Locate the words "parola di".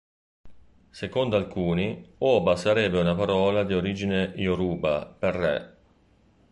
3.13-3.75